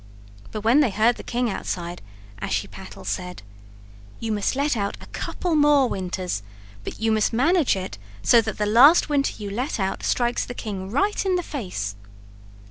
But 0.51 0.61
when 0.61 0.79
they 0.79 0.89
heard 0.89 1.17
the 1.17 1.21
king 1.23 1.47
outside 1.47 2.01
Ashiepattle 2.41 3.05
said: 3.05 3.43
"You 4.19 4.31
must 4.31 4.55
let 4.55 4.75
out 4.75 4.97
a 4.99 5.05
couple 5.05 5.53
more 5.55 5.87
winters, 5.89 6.41
but 6.83 6.99
you 6.99 7.11
must 7.11 7.31
manage 7.33 7.75
it 7.75 7.99
so 8.23 8.41
that 8.41 8.57
the 8.57 8.65
last 8.65 9.09
winter 9.09 9.35
you 9.37 9.51
let 9.51 9.79
out 9.79 10.01
strikes 10.01 10.43
the 10.43 10.55
king 10.55 10.89
right 10.89 11.23
in 11.23 11.35
the 11.35 11.43
face." 11.43 11.95